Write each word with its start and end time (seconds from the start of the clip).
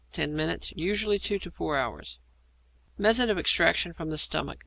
_Ten 0.11 0.35
minutes; 0.35 0.73
usually 0.75 1.19
two 1.19 1.37
to 1.37 1.51
four 1.51 1.77
hours. 1.77 2.17
_Method 2.99 3.29
of 3.29 3.37
Extraction 3.37 3.93
from 3.93 4.09
the 4.09 4.17
Stomach. 4.17 4.57